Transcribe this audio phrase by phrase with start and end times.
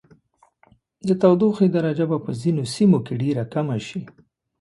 [1.07, 4.01] د تودوخې درجه به په ځینو سیمو کې ډیره کمه شي.